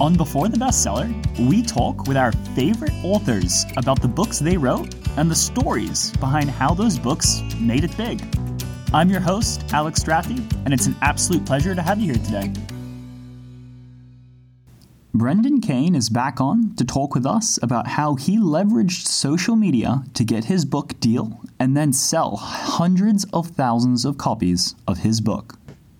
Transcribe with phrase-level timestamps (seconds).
[0.00, 1.10] On Before the Bestseller,
[1.48, 6.48] we talk with our favorite authors about the books they wrote and the stories behind
[6.48, 8.22] how those books made it big.
[8.94, 12.52] I'm your host, Alex Strathy, and it's an absolute pleasure to have you here today.
[15.12, 20.04] Brendan Kane is back on to talk with us about how he leveraged social media
[20.14, 25.20] to get his book deal and then sell hundreds of thousands of copies of his
[25.20, 25.57] book.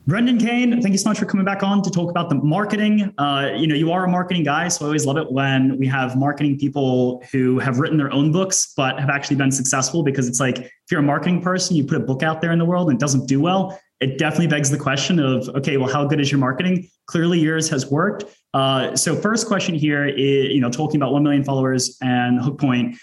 [0.09, 3.12] Brendan Kane, thank you so much for coming back on to talk about the marketing.
[3.18, 5.86] Uh, you know, you are a marketing guy, so I always love it when we
[5.86, 10.26] have marketing people who have written their own books but have actually been successful because
[10.26, 12.64] it's like if you're a marketing person, you put a book out there in the
[12.64, 16.07] world and it doesn't do well, it definitely begs the question of okay, well, how
[16.07, 16.88] good is your marketing?
[17.04, 18.25] Clearly, yours has worked.
[18.54, 22.58] Uh, so, first question here is, you know, talking about 1 million followers and Hook
[22.58, 22.96] Point.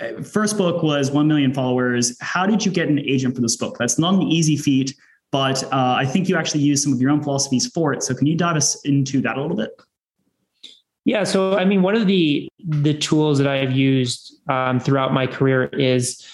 [0.00, 2.16] Uh, first book was 1 million followers.
[2.20, 3.76] How did you get an agent for this book?
[3.78, 4.96] That's not an easy feat
[5.32, 8.02] but uh, I think you actually use some of your own philosophies for it.
[8.02, 9.70] So can you dive us into that a little bit?
[11.04, 15.26] Yeah, so I mean, one of the the tools that I've used um, throughout my
[15.26, 16.26] career is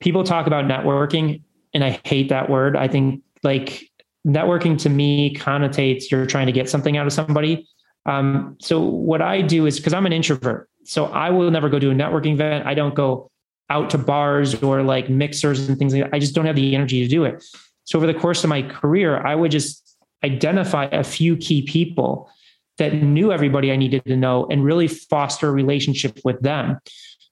[0.00, 2.76] people talk about networking, and I hate that word.
[2.76, 3.88] I think like
[4.26, 7.68] networking to me connotates you're trying to get something out of somebody.
[8.06, 11.78] Um, so what I do is because I'm an introvert, so I will never go
[11.78, 12.66] to a networking event.
[12.66, 13.30] I don't go
[13.70, 16.14] out to bars or like mixers and things like that.
[16.14, 17.44] I just don't have the energy to do it.
[17.88, 22.30] So over the course of my career, I would just identify a few key people
[22.76, 26.78] that knew everybody I needed to know and really foster a relationship with them.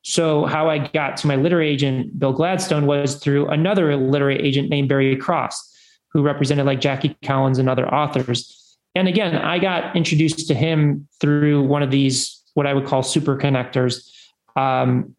[0.01, 4.71] So how I got to my literary agent, Bill Gladstone, was through another literary agent
[4.71, 5.77] named Barry Cross,
[6.09, 8.79] who represented like Jackie Collins and other authors.
[8.95, 13.03] And again, I got introduced to him through one of these, what I would call
[13.03, 14.11] super connectors,
[14.57, 15.15] um,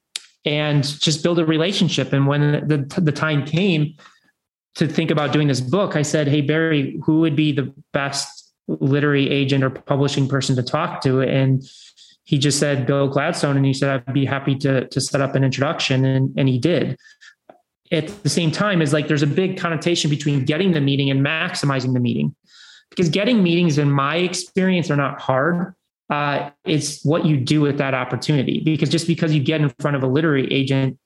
[0.45, 2.11] and just build a relationship.
[2.11, 3.93] And when the, the time came,
[4.77, 8.53] to think about doing this book, I said, Hey, Barry, who would be the best
[8.67, 11.21] literary agent or publishing person to talk to?
[11.21, 11.63] And
[12.23, 13.57] he just said, Bill Gladstone.
[13.57, 16.05] And he said, I'd be happy to, to set up an introduction.
[16.05, 16.97] And, and he did.
[17.91, 21.25] At the same time, is like there's a big connotation between getting the meeting and
[21.25, 22.35] maximizing the meeting.
[22.89, 25.73] Because getting meetings, in my experience, are not hard.
[26.09, 28.61] Uh, it's what you do with that opportunity.
[28.63, 30.99] Because just because you get in front of a literary agent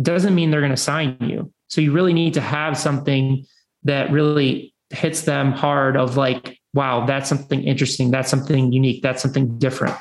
[0.00, 1.52] doesn't mean they're going to sign you.
[1.74, 3.44] So you really need to have something
[3.82, 8.12] that really hits them hard of like, wow, that's something interesting.
[8.12, 9.02] That's something unique.
[9.02, 9.96] That's something different.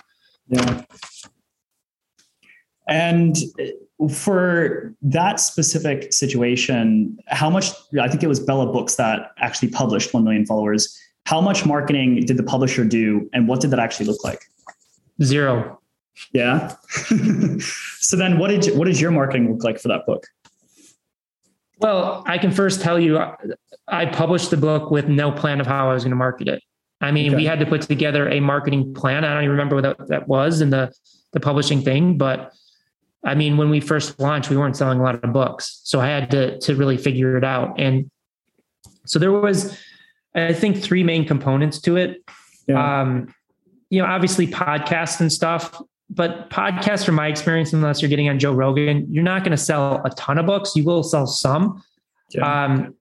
[0.50, 0.84] Yeah.
[2.88, 9.31] And uh, for that specific situation, how much, I think it was Bella Books that
[9.40, 10.95] actually published 1 million followers.
[11.25, 14.44] How much marketing did the publisher do and what did that actually look like?
[15.23, 15.79] Zero.
[16.34, 16.75] Yeah.
[17.97, 20.28] so then what did, what does your marketing look like for that book?
[21.84, 23.20] Well, I can first tell you,
[23.90, 26.64] I published the book with no plan of how I was going to market it.
[27.02, 27.36] I mean, okay.
[27.36, 29.26] we had to put together a marketing plan.
[29.26, 30.92] I don't even remember what that, that was in the
[31.34, 32.54] the publishing thing, but
[33.26, 36.08] I mean, when we first launched, we weren't selling a lot of books, so I
[36.08, 37.78] had to to really figure it out.
[37.80, 38.10] And
[39.06, 39.78] so there was,
[40.34, 42.24] I think, three main components to it.
[42.68, 43.02] Yeah.
[43.02, 43.34] Um,
[43.90, 45.82] you know, obviously podcasts and stuff
[46.16, 49.57] but podcasts, from my experience, unless you're getting on Joe Rogan, you're not going to
[49.57, 50.75] sell a ton of books.
[50.75, 51.84] You will sell some.
[52.31, 52.66] Yeah.
[52.66, 52.96] Um,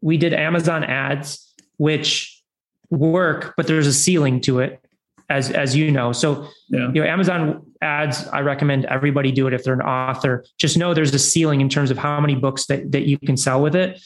[0.00, 2.42] we did Amazon ads, which
[2.90, 4.84] work, but there's a ceiling to it,
[5.28, 6.12] as as you know.
[6.12, 6.88] So yeah.
[6.92, 10.44] you know, Amazon ads, I recommend everybody do it if they're an author.
[10.58, 13.36] Just know there's a ceiling in terms of how many books that that you can
[13.36, 14.00] sell with it.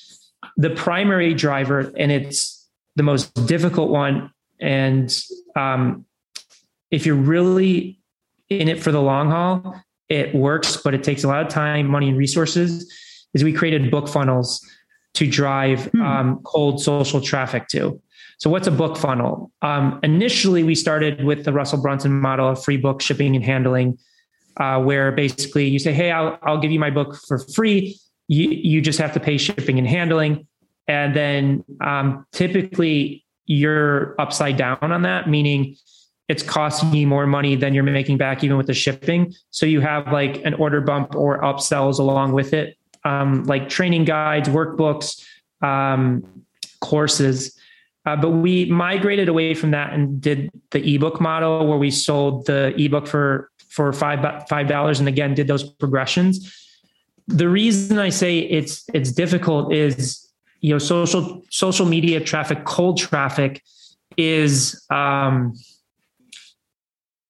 [0.57, 5.17] The primary driver, and it's the most difficult one, and
[5.57, 6.05] um,
[6.91, 8.00] if you're really
[8.51, 11.87] in it for the long haul, it works, but it takes a lot of time,
[11.87, 12.93] money, and resources.
[13.33, 14.61] Is we created book funnels
[15.15, 16.03] to drive hmm.
[16.03, 18.01] um, cold social traffic to.
[18.39, 19.53] So, what's a book funnel?
[19.63, 23.99] Um, initially, we started with the Russell Brunson model of free book shipping and handling,
[24.57, 27.99] uh, where basically you say, "Hey, I'll, I'll give you my book for free.
[28.29, 30.47] You, you just have to pay shipping and handling."
[30.89, 35.77] And then um, typically you're upside down on that, meaning
[36.31, 39.35] it's costing you more money than you're making back even with the shipping.
[39.51, 44.05] So you have like an order bump or upsells along with it, um, like training
[44.05, 45.27] guides, workbooks,
[45.61, 46.45] um,
[46.81, 47.59] courses.
[48.07, 52.47] Uh, but we migrated away from that and did the ebook model where we sold
[52.47, 56.35] the ebook for for five five dollars and again did those progressions.
[57.27, 60.29] The reason I say it's it's difficult is
[60.61, 63.65] you know social social media traffic, cold traffic
[64.17, 65.55] is um,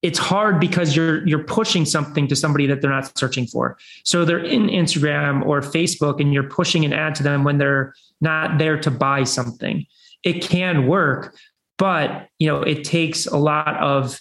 [0.02, 3.76] it's hard because you're you're pushing something to somebody that they're not searching for.
[4.04, 7.94] So they're in Instagram or Facebook and you're pushing an ad to them when they're
[8.20, 9.86] not there to buy something.
[10.22, 11.36] It can work,
[11.76, 14.20] but you know, it takes a lot of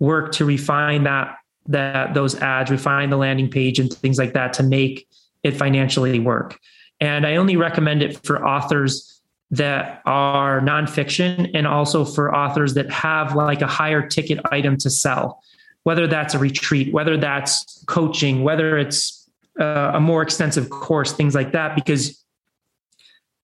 [0.00, 1.36] work to refine that
[1.66, 5.08] that those ads, refine the landing page and things like that to make
[5.42, 6.58] it financially work.
[7.00, 12.90] And I only recommend it for authors that are nonfiction and also for authors that
[12.90, 15.42] have like a higher ticket item to sell,
[15.84, 19.28] whether that's a retreat, whether that's coaching, whether it's
[19.60, 21.74] uh, a more extensive course, things like that.
[21.74, 22.24] Because,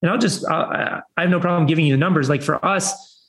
[0.02, 2.28] and I'll just, I have no problem giving you the numbers.
[2.28, 3.28] Like for us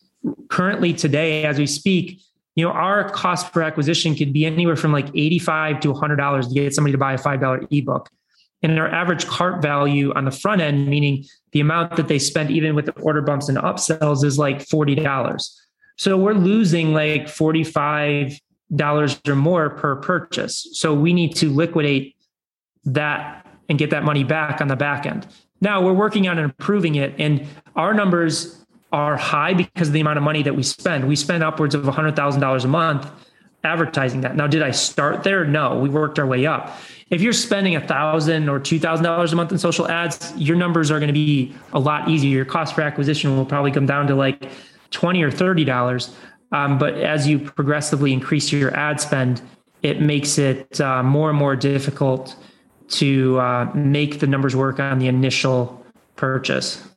[0.50, 2.22] currently today, as we speak,
[2.56, 6.54] you know, our cost per acquisition could be anywhere from like 85 to $100 to
[6.54, 8.10] get somebody to buy a $5 ebook.
[8.64, 12.52] And our average cart value on the front end, meaning the amount that they spend
[12.52, 15.50] even with the order bumps and upsells, is like $40.
[15.98, 18.40] So we're losing like $45
[19.28, 20.68] or more per purchase.
[20.74, 22.16] So we need to liquidate
[22.86, 25.28] that and get that money back on the back end.
[25.60, 27.46] Now we're working on improving it, and
[27.76, 31.08] our numbers are high because of the amount of money that we spend.
[31.08, 33.10] We spend upwards of $100,000 a month
[33.64, 34.36] advertising that.
[34.36, 35.46] Now, did I start there?
[35.46, 36.76] No, we worked our way up.
[37.12, 40.56] If you're spending a thousand or two thousand dollars a month in social ads, your
[40.56, 42.34] numbers are going to be a lot easier.
[42.38, 44.50] Your cost per acquisition will probably come down to like
[44.92, 46.16] twenty or thirty dollars.
[46.54, 49.42] Um, but as you progressively increase your ad spend,
[49.84, 52.36] it makes it uh, more and more difficult
[52.90, 55.86] to uh, make the numbers work on the initial
[56.16, 56.88] purchase.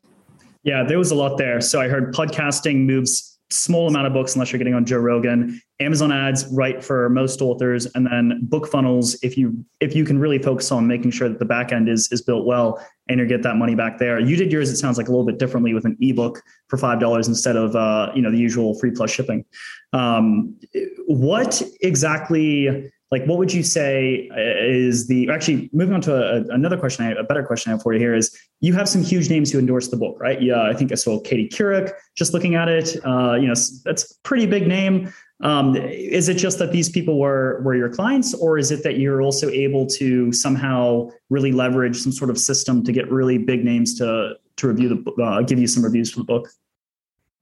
[0.62, 1.60] Yeah, there was a lot there.
[1.60, 5.60] So I heard podcasting moves small amount of books unless you're getting on Joe Rogan.
[5.80, 10.18] Amazon ads right for most authors, and then book funnels if you if you can
[10.18, 13.26] really focus on making sure that the back end is is built well and you
[13.26, 14.18] get that money back there.
[14.18, 14.70] You did yours.
[14.70, 17.76] It sounds like a little bit differently with an ebook for five dollars instead of
[17.76, 19.44] uh, you know the usual free plus shipping.
[19.92, 20.58] Um,
[21.06, 26.76] what exactly like what would you say is the actually moving on to a, another
[26.76, 29.50] question a better question i have for you here is you have some huge names
[29.50, 30.40] who endorse the book right?
[30.40, 32.96] Yeah i think i saw katie couric just looking at it.
[33.04, 35.12] Uh, you know that's a pretty big name.
[35.40, 38.98] Um, is it just that these people were were your clients or is it that
[38.98, 43.64] you're also able to somehow really leverage some sort of system to get really big
[43.64, 46.48] names to to review the uh, give you some reviews for the book?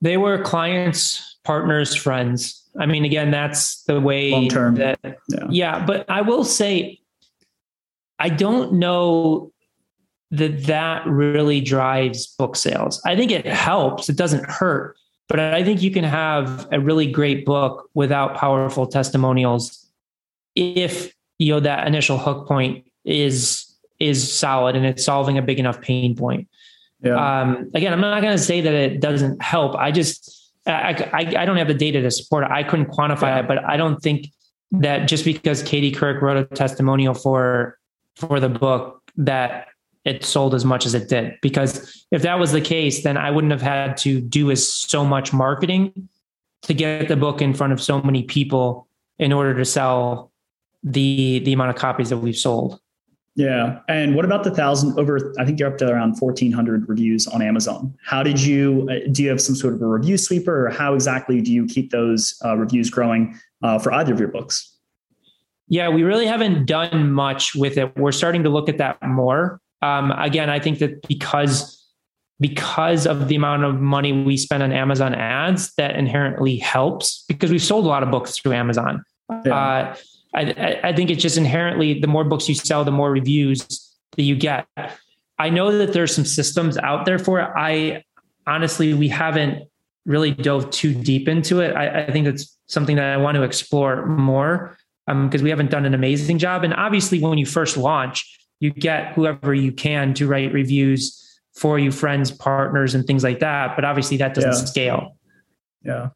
[0.01, 2.69] They were clients partners friends.
[2.79, 4.77] I mean, again, that's the way long term.
[4.77, 4.95] Yeah.
[5.51, 7.01] yeah, but I will say,
[8.19, 9.52] I don't know
[10.33, 13.01] that that really drives book sales.
[13.05, 14.09] I think it helps.
[14.09, 14.97] It doesn't hurt,
[15.29, 19.87] but I think you can have a really great book without powerful testimonials
[20.57, 23.67] if you know that initial hook point is
[24.01, 26.49] is solid and it's solving a big enough pain point.
[27.03, 27.15] Yeah.
[27.15, 29.75] Um, again, I'm not going to say that it doesn't help.
[29.77, 32.51] I just I, I, I don't have the data to support it.
[32.51, 33.41] I couldn't quantify yeah.
[33.41, 34.29] it, but I don't think
[34.71, 37.79] that just because Katie Couric wrote a testimonial for
[38.17, 39.67] for the book that
[40.05, 41.39] it sold as much as it did.
[41.43, 45.05] Because if that was the case, then I wouldn't have had to do as so
[45.05, 46.09] much marketing
[46.63, 48.87] to get the book in front of so many people
[49.19, 50.31] in order to sell
[50.83, 52.81] the the amount of copies that we've sold.
[53.35, 53.81] Yeah.
[53.89, 55.33] And what about the thousand over?
[55.39, 57.97] I think you're up to around 1,400 reviews on Amazon.
[58.05, 60.93] How did you, uh, do you have some sort of a review sweeper or how
[60.93, 64.77] exactly do you keep those uh, reviews growing uh, for either of your books?
[65.69, 67.97] Yeah, we really haven't done much with it.
[67.97, 69.62] We're starting to look at that more.
[69.83, 71.79] Um, again, I think that because
[72.41, 77.53] because of the amount of money we spend on Amazon ads, that inherently helps because
[77.53, 79.05] we've sold a lot of books through Amazon.
[79.45, 79.55] Yeah.
[79.55, 79.97] Uh,
[80.35, 83.65] I, I think it's just inherently the more books you sell, the more reviews
[84.17, 84.67] that you get.
[85.39, 87.51] I know that there's some systems out there for it.
[87.57, 88.03] I
[88.47, 89.69] honestly, we haven't
[90.05, 91.75] really dove too deep into it.
[91.77, 95.71] I, I think it's something that I want to explore more because um, we haven't
[95.71, 96.65] done an amazing job.
[96.65, 101.81] And obviously, when you first launch, you get whoever you can to write reviews for
[101.81, 103.75] you, friends, partners, and things like that.
[103.75, 104.65] But obviously, that doesn't yeah.
[104.65, 105.17] scale.
[105.85, 106.09] Yeah.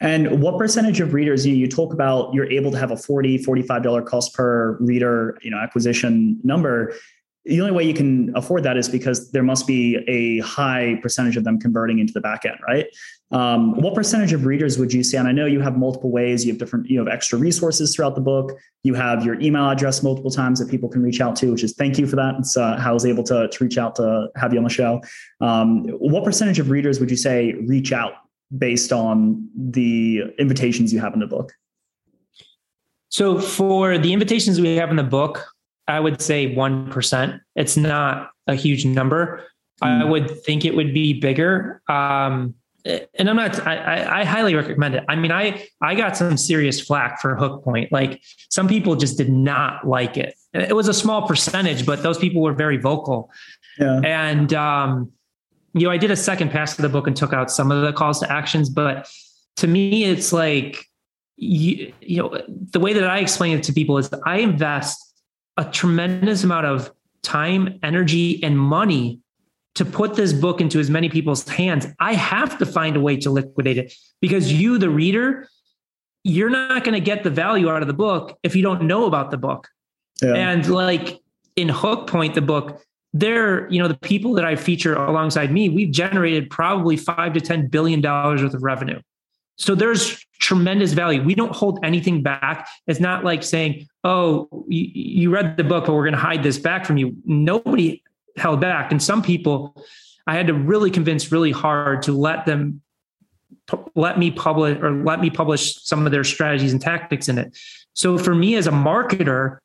[0.00, 3.44] And what percentage of readers you, you talk about you're able to have a 40
[3.44, 6.94] $45 cost per reader, you know, acquisition number.
[7.44, 11.36] The only way you can afford that is because there must be a high percentage
[11.36, 12.86] of them converting into the back end, right?
[13.32, 15.16] Um, what percentage of readers would you say?
[15.16, 16.44] And I know you have multiple ways.
[16.44, 18.58] You have different, you have extra resources throughout the book.
[18.82, 21.74] You have your email address multiple times that people can reach out to, which is
[21.74, 22.34] thank you for that.
[22.38, 24.70] It's uh, how I was able to, to reach out to have you on the
[24.70, 25.00] show.
[25.40, 28.14] Um, what percentage of readers would you say reach out
[28.56, 31.52] based on the invitations you have in the book?
[33.10, 35.46] So for the invitations we have in the book,
[35.86, 37.40] I would say 1%.
[37.56, 39.44] It's not a huge number.
[39.82, 40.02] Mm.
[40.02, 41.82] I would think it would be bigger.
[41.88, 45.04] Um, and I'm not, I, I, highly recommend it.
[45.08, 47.92] I mean, I, I got some serious flack for Hook Point.
[47.92, 50.34] Like some people just did not like it.
[50.52, 53.30] It was a small percentage, but those people were very vocal.
[53.78, 54.00] Yeah.
[54.04, 55.12] And, um,
[55.74, 57.82] you know, I did a second pass of the book and took out some of
[57.82, 59.08] the calls to actions, but
[59.56, 60.86] to me, it's like
[61.40, 65.14] you, you know, the way that I explain it to people is I invest
[65.56, 69.19] a tremendous amount of time, energy, and money
[69.74, 71.86] to put this book into as many people's hands.
[72.00, 75.48] I have to find a way to liquidate it because you, the reader,
[76.24, 79.06] you're not going to get the value out of the book if you don't know
[79.06, 79.68] about the book.
[80.20, 80.34] Yeah.
[80.34, 81.20] And like
[81.56, 85.68] in Hook Point, the book, they're, you know, the people that I feature alongside me,
[85.68, 89.00] we've generated probably five to $10 billion worth of revenue.
[89.56, 91.22] So there's tremendous value.
[91.22, 92.66] We don't hold anything back.
[92.86, 96.42] It's not like saying, oh, you, you read the book, but we're going to hide
[96.42, 97.14] this back from you.
[97.26, 98.02] Nobody
[98.36, 98.90] held back.
[98.90, 99.84] And some people,
[100.26, 102.82] I had to really convince really hard to let them
[103.94, 107.56] let me publish or let me publish some of their strategies and tactics in it.
[107.94, 109.58] So for me as a marketer,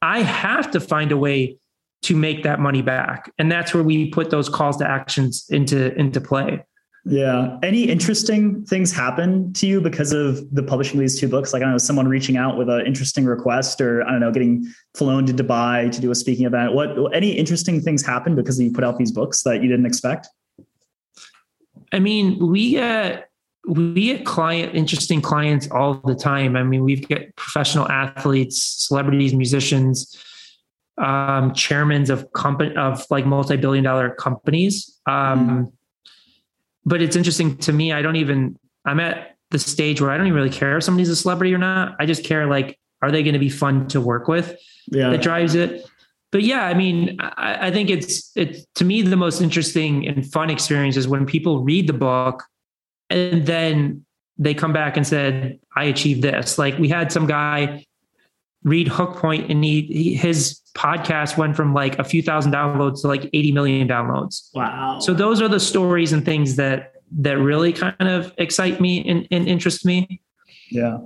[0.00, 1.58] I have to find a way
[2.02, 3.32] to make that money back.
[3.38, 6.64] And that's where we put those calls to actions into into play.
[7.04, 7.58] Yeah.
[7.62, 11.52] Any interesting things happen to you because of the publishing of these two books?
[11.52, 14.30] Like I don't know, someone reaching out with an interesting request, or I don't know,
[14.30, 16.74] getting flown to Dubai to do a speaking event.
[16.74, 20.28] What any interesting things happen because you put out these books that you didn't expect?
[21.92, 23.30] I mean, we get
[23.66, 26.56] we get client interesting clients all the time.
[26.56, 30.16] I mean, we've got professional athletes, celebrities, musicians,
[30.98, 34.98] um, chairmen of company of like multi-billion dollar companies.
[35.06, 35.72] Um, mm.
[36.88, 37.92] But it's interesting to me.
[37.92, 38.56] I don't even.
[38.84, 41.58] I'm at the stage where I don't even really care if somebody's a celebrity or
[41.58, 41.96] not.
[41.98, 44.56] I just care like, are they going to be fun to work with?
[44.90, 45.10] Yeah.
[45.10, 45.86] That drives it
[46.30, 50.30] but yeah, I mean, I, I, think it's it's to me the most interesting and
[50.30, 52.44] fun experience is when people read the book
[53.08, 54.04] and then
[54.36, 57.86] they come back and said, "I achieved this." Like we had some guy
[58.64, 63.02] read Hook Point, and he, he his podcast went from like a few thousand downloads
[63.02, 64.50] to like eighty million downloads.
[64.54, 64.98] Wow!
[65.00, 69.26] So those are the stories and things that that really kind of excite me and,
[69.30, 70.20] and interest me.
[70.70, 70.98] Yeah.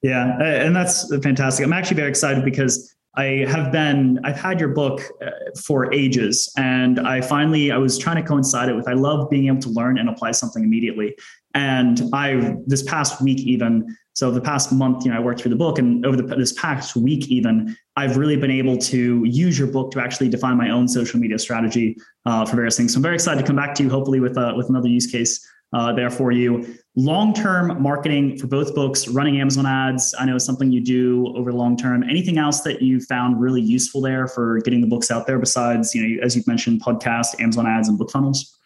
[0.00, 1.66] Yeah, and that's fantastic.
[1.66, 5.30] I'm actually very excited because I have been, I've had your book uh,
[5.60, 9.48] for ages, and I finally, I was trying to coincide it with, I love being
[9.48, 11.16] able to learn and apply something immediately.
[11.52, 15.50] And I, this past week, even, so the past month, you know, I worked through
[15.50, 19.56] the book, and over the, this past week, even, I've really been able to use
[19.56, 21.96] your book to actually define my own social media strategy
[22.26, 22.92] uh, for various things.
[22.92, 25.06] So I'm very excited to come back to you, hopefully, with uh, with another use
[25.06, 26.66] case uh, there for you.
[26.96, 31.32] Long term marketing for both books, running Amazon ads, I know is something you do
[31.36, 32.02] over long term.
[32.02, 35.94] Anything else that you found really useful there for getting the books out there besides,
[35.94, 38.57] you know, as you've mentioned, podcast, Amazon ads, and book funnels?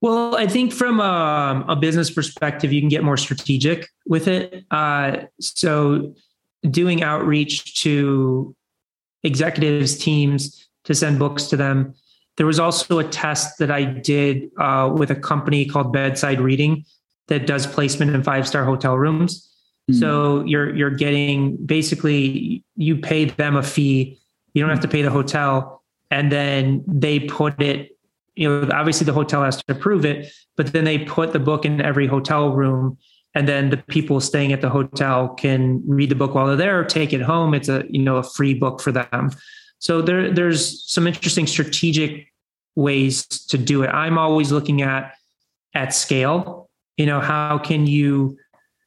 [0.00, 4.28] Well, I think from a, um, a business perspective, you can get more strategic with
[4.28, 4.64] it.
[4.70, 6.14] Uh, so,
[6.68, 8.54] doing outreach to
[9.22, 11.94] executives, teams to send books to them
[12.36, 16.84] there was also a test that I did uh, with a company called Bedside Reading
[17.28, 19.50] that does placement in five star hotel rooms.
[19.90, 20.00] Mm-hmm.
[20.00, 24.20] So you're you're getting basically you pay them a fee.
[24.52, 27.95] You don't have to pay the hotel, and then they put it.
[28.36, 31.64] You know, obviously the hotel has to approve it, but then they put the book
[31.64, 32.98] in every hotel room,
[33.34, 36.80] and then the people staying at the hotel can read the book while they're there,
[36.80, 37.54] or take it home.
[37.54, 39.30] It's a you know a free book for them.
[39.78, 42.32] So there, there's some interesting strategic
[42.76, 43.88] ways to do it.
[43.88, 45.14] I'm always looking at
[45.74, 46.68] at scale.
[46.96, 48.38] You know, how can you?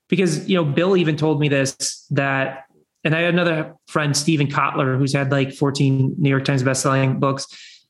[0.07, 2.65] Because you know, Bill even told me this that,
[3.03, 7.19] and I had another friend, Steven Kotler, who's had like 14 New York Times bestselling
[7.19, 7.45] books,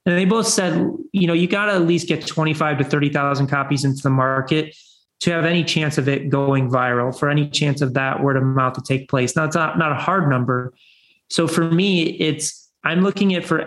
[0.06, 3.48] and they both said, you know, you got to at least get 25 to 30,000
[3.48, 4.76] copies into the market
[5.20, 8.44] to have any chance of it going viral, for any chance of that word of
[8.44, 9.36] mouth to take place.
[9.36, 10.74] Now, it's not not a hard number.
[11.30, 13.66] So for me, it's I'm looking at for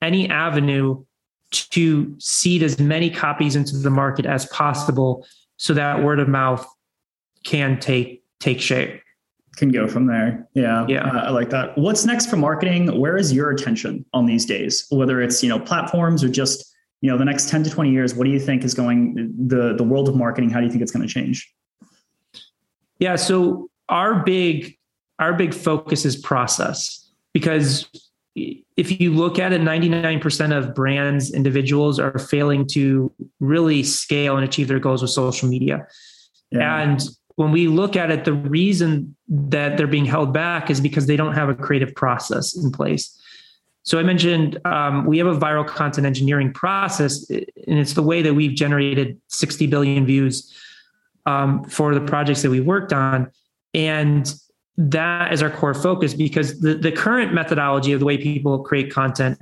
[0.00, 1.04] any avenue
[1.50, 6.66] to seed as many copies into the market as possible so that word of mouth
[7.44, 9.00] can take take shape
[9.56, 10.48] can go from there.
[10.54, 11.04] Yeah yeah.
[11.04, 11.76] Uh, i like that.
[11.76, 12.98] What's next for marketing?
[12.98, 14.86] Where is your attention on these days?
[14.90, 18.14] Whether it's you know platforms or just you know the next 10 to 20 years
[18.14, 20.82] what do you think is going the the world of marketing how do you think
[20.82, 21.52] it's going to change?
[22.98, 24.78] Yeah so our big
[25.22, 27.10] our big focus is process.
[27.32, 27.88] Because
[28.34, 34.44] if you look at it, 99% of brands, individuals are failing to really scale and
[34.44, 35.86] achieve their goals with social media.
[36.50, 36.80] Yeah.
[36.80, 37.00] And
[37.36, 41.16] when we look at it, the reason that they're being held back is because they
[41.16, 43.18] don't have a creative process in place.
[43.84, 48.22] So I mentioned um, we have a viral content engineering process, and it's the way
[48.22, 50.56] that we've generated 60 billion views
[51.26, 53.30] um, for the projects that we worked on.
[53.74, 54.32] And
[54.76, 58.92] that is our core focus because the, the current methodology of the way people create
[58.92, 59.38] content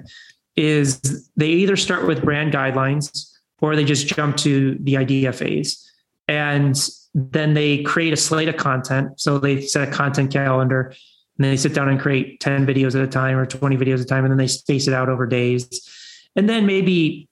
[0.57, 3.31] is they either start with brand guidelines
[3.61, 5.90] or they just jump to the idea phase.
[6.31, 6.77] And
[7.13, 9.21] then they create a slate of content.
[9.21, 10.95] So they set a content calendar
[11.37, 14.01] and they sit down and create 10 videos at a time or 20 videos at
[14.01, 15.89] a time, and then they space it out over days.
[16.37, 17.29] And then maybe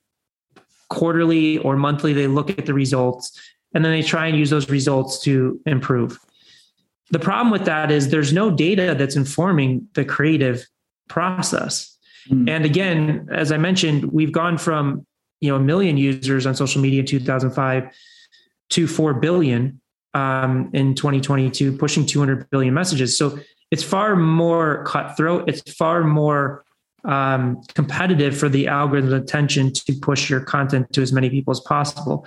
[0.90, 3.40] quarterly or monthly, they look at the results
[3.72, 6.18] and then they try and use those results to improve.
[7.10, 10.66] The problem with that is there's no data that's informing the creative
[11.08, 11.96] process.
[12.28, 12.48] Mm.
[12.48, 15.06] And again, as I mentioned, we've gone from
[15.40, 17.94] you know a million users on social media in 2005
[18.70, 19.80] to 4 billion
[20.14, 23.16] um, in 2022, pushing 200 billion messages.
[23.16, 23.38] So
[23.70, 25.48] it's far more cutthroat.
[25.48, 26.64] It's far more
[27.04, 31.60] um, competitive for the algorithm's attention to push your content to as many people as
[31.60, 32.26] possible.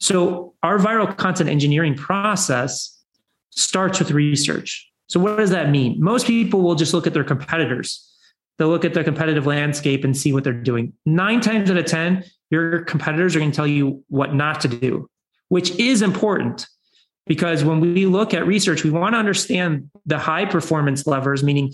[0.00, 3.00] So our viral content engineering process
[3.50, 4.90] starts with research.
[5.06, 6.02] So what does that mean?
[6.02, 8.08] Most people will just look at their competitors.
[8.58, 10.92] They'll look at their competitive landscape and see what they're doing.
[11.06, 14.68] Nine times out of 10, your competitors are going to tell you what not to
[14.68, 15.08] do,
[15.52, 16.66] which is important
[17.26, 21.70] because when we look at research, we want to understand the high performance levers, meaning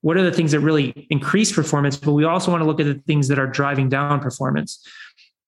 [0.00, 2.86] what are the things that really increase performance, but we also want to look at
[2.86, 4.82] the things that are driving down performance.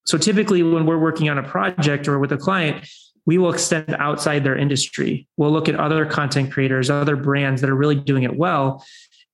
[0.05, 2.87] So typically, when we're working on a project or with a client,
[3.25, 5.27] we will extend outside their industry.
[5.39, 8.85] We'll look at other content creators, other brands that are really doing it well.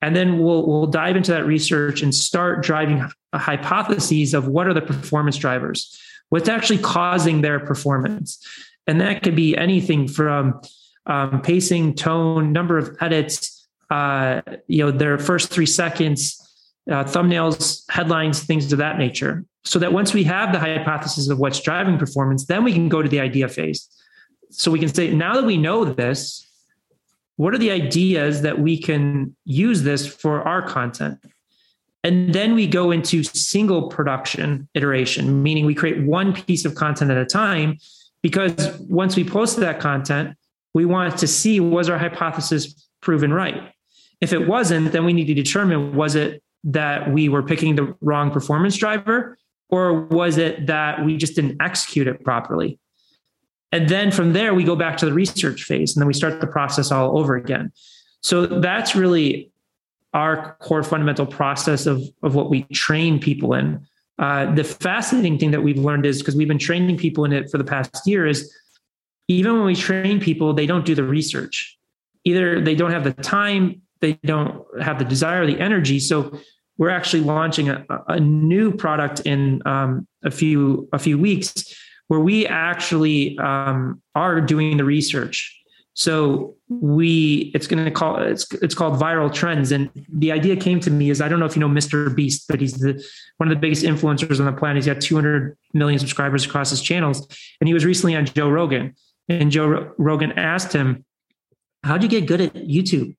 [0.02, 4.74] And then we'll, we'll dive into that research and start driving hypotheses of what are
[4.74, 8.44] the performance drivers, what's actually causing their performance.
[8.86, 10.60] And that could be anything from
[11.06, 16.42] um, pacing, tone, number of edits, uh, you know, their first three seconds,
[16.90, 19.44] uh, thumbnails, headlines, things of that nature.
[19.64, 23.02] So that once we have the hypothesis of what's driving performance, then we can go
[23.02, 23.88] to the idea phase.
[24.50, 26.46] So we can say, now that we know this,
[27.36, 31.18] what are the ideas that we can use this for our content?
[32.06, 37.10] And then we go into single production iteration, meaning we create one piece of content
[37.10, 37.78] at a time
[38.22, 40.36] because once we post that content,
[40.72, 43.72] we want to see was our hypothesis proven right?
[44.20, 47.96] If it wasn't, then we need to determine was it that we were picking the
[48.00, 49.36] wrong performance driver
[49.68, 52.78] or was it that we just didn't execute it properly?
[53.72, 56.40] And then from there, we go back to the research phase and then we start
[56.40, 57.72] the process all over again.
[58.20, 59.50] So that's really
[60.16, 63.86] our core fundamental process of, of what we train people in.
[64.18, 67.50] Uh, the fascinating thing that we've learned is because we've been training people in it
[67.50, 68.50] for the past year is
[69.28, 71.76] even when we train people, they don't do the research.
[72.24, 76.00] Either they don't have the time, they don't have the desire, the energy.
[76.00, 76.38] So
[76.78, 81.74] we're actually launching a, a new product in um, a few a few weeks
[82.08, 85.54] where we actually um, are doing the research
[85.98, 89.72] so we it's going to call it's it's called viral trends.
[89.72, 92.46] And the idea came to me is I don't know if you know Mr Beast
[92.48, 93.02] but he's the
[93.38, 94.76] one of the biggest influencers on the planet.
[94.76, 97.26] He's got 200 million subscribers across his channels.
[97.60, 98.94] And he was recently on Joe Rogan.
[99.30, 101.02] And Joe Rogan asked him
[101.82, 103.16] how'd you get good at YouTube?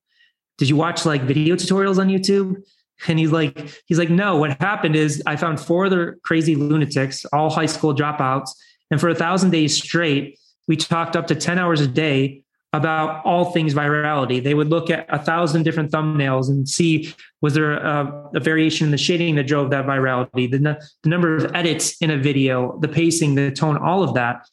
[0.58, 2.62] Did you watch like video tutorials on YouTube?
[3.08, 7.24] And he's like he's like no what happened is I found four other crazy lunatics
[7.32, 8.50] all high school dropouts.
[8.92, 10.38] And for a thousand days straight
[10.68, 14.42] we talked up to 10 hours a day about all things virality.
[14.42, 18.86] They would look at a thousand different thumbnails and see was there a, a variation
[18.86, 20.58] in the shading that drove that virality, the,
[21.02, 24.46] the number of edits in a video, the pacing, the tone, all of that.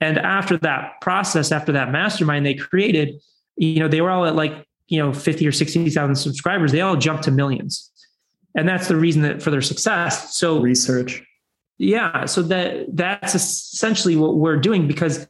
[0.00, 3.14] And after that process, after that mastermind they created,
[3.56, 6.72] you know, they were all at like, you know, 50 or 60,000 subscribers.
[6.72, 7.90] They all jumped to millions.
[8.54, 10.36] And that's the reason that for their success.
[10.36, 11.22] So research.
[11.78, 12.26] Yeah.
[12.26, 15.26] So that that's essentially what we're doing because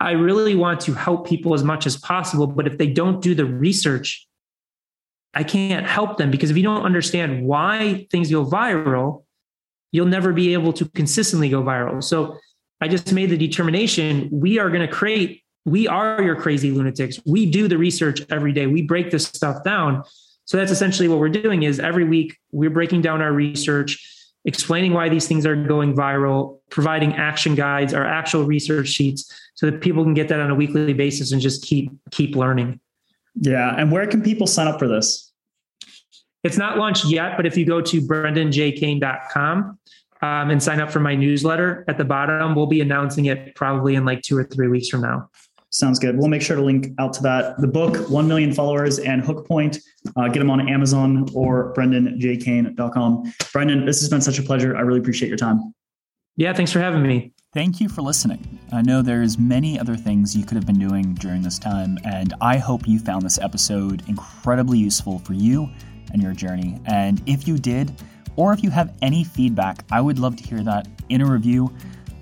[0.00, 2.46] I really want to help people as much as possible.
[2.46, 4.26] But if they don't do the research,
[5.34, 9.24] I can't help them because if you don't understand why things go viral,
[9.92, 12.02] you'll never be able to consistently go viral.
[12.02, 12.38] So
[12.80, 17.18] I just made the determination we are going to create, we are your crazy lunatics.
[17.26, 18.66] We do the research every day.
[18.66, 20.02] We break this stuff down.
[20.44, 24.10] So that's essentially what we're doing is every week we're breaking down our research
[24.44, 29.70] explaining why these things are going viral, providing action guides, our actual research sheets, so
[29.70, 32.80] that people can get that on a weekly basis and just keep keep learning.
[33.34, 35.32] Yeah, and where can people sign up for this?
[36.44, 39.78] It's not launched yet, but if you go to brendanjkane.com
[40.22, 43.94] um, and sign up for my newsletter at the bottom, we'll be announcing it probably
[43.94, 45.30] in like two or three weeks from now.
[45.70, 46.16] Sounds good.
[46.16, 47.60] We'll make sure to link out to that.
[47.60, 49.78] The book, 1 Million Followers and Hook Point.
[50.16, 53.32] Uh, get them on Amazon or brendanjkane.com.
[53.52, 54.76] Brendan, this has been such a pleasure.
[54.76, 55.74] I really appreciate your time.
[56.36, 57.33] Yeah, thanks for having me.
[57.54, 58.58] Thank you for listening.
[58.72, 62.34] I know there's many other things you could have been doing during this time, and
[62.40, 65.70] I hope you found this episode incredibly useful for you
[66.12, 66.80] and your journey.
[66.86, 67.92] And if you did,
[68.34, 71.72] or if you have any feedback, I would love to hear that in a review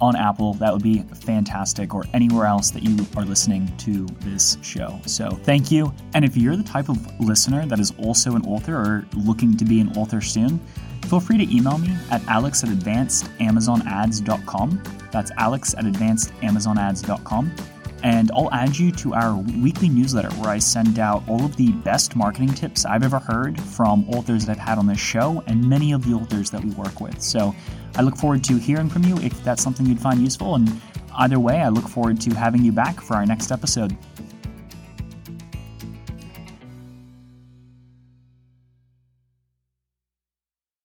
[0.02, 4.58] on Apple, that would be fantastic, or anywhere else that you are listening to this
[4.60, 5.00] show.
[5.06, 5.94] So thank you.
[6.12, 9.64] And if you're the type of listener that is also an author or looking to
[9.64, 10.60] be an author soon,
[11.06, 14.82] feel free to email me at alex at advancedamazonads.com.
[15.10, 17.52] That's alex at advancedamazonads.com
[18.02, 21.72] and I'll add you to our weekly newsletter where I send out all of the
[21.72, 25.68] best marketing tips I've ever heard from authors that I've had on this show and
[25.68, 27.20] many of the authors that we work with.
[27.22, 27.54] So
[27.94, 30.56] I look forward to hearing from you if that's something you'd find useful.
[30.56, 30.80] And
[31.18, 33.96] either way, I look forward to having you back for our next episode.